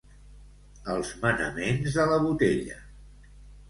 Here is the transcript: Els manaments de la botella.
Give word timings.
Els 0.95 1.13
manaments 1.27 2.01
de 2.01 2.09
la 2.15 2.21
botella. 2.27 2.85